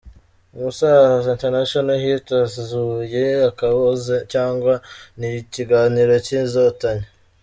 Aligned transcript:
Umusaza 0.55 1.27
international 1.35 1.97
Hit 2.03 2.25
azuye 2.43 3.25
akaboze? 3.49 4.15
Cgw 4.31 4.65
n’ikiganiro 5.19 6.13
cy’izotanye?. 6.27 7.07